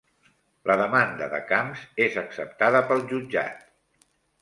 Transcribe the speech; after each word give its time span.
La 0.71 0.77
demanda 0.81 1.27
de 1.35 1.43
Camps 1.53 1.85
és 2.07 2.19
acceptada 2.25 2.85
pel 2.91 3.09
jutjat 3.15 3.65